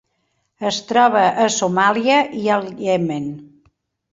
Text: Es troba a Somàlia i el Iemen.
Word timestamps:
Es 0.69 0.79
troba 0.91 1.21
a 1.45 1.45
Somàlia 1.57 2.17
i 2.45 2.49
el 2.57 2.67
Iemen. 2.87 3.29